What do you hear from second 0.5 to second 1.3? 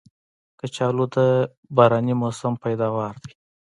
کچالو د